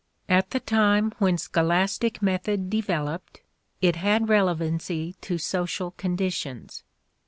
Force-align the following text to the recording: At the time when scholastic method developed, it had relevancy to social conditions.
At 0.27 0.49
the 0.49 0.59
time 0.59 1.11
when 1.19 1.37
scholastic 1.37 2.23
method 2.23 2.71
developed, 2.71 3.41
it 3.83 3.97
had 3.97 4.29
relevancy 4.29 5.15
to 5.21 5.37
social 5.37 5.91
conditions. 5.91 6.83